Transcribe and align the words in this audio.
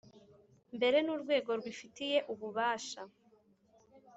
Mbere 0.75 0.97
n 1.05 1.07
urwego 1.15 1.49
rubifitiye 1.57 2.17
ububasha 2.33 3.01